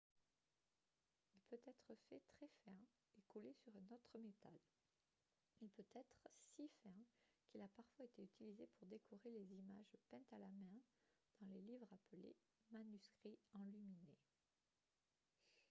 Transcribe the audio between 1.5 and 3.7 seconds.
être fait très fin et collé